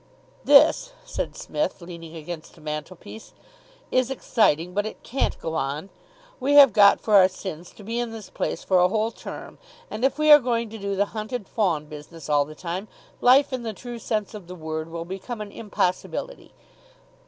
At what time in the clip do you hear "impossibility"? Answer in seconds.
15.51-16.51